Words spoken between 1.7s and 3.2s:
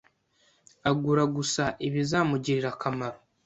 ibizamugirira akamaro.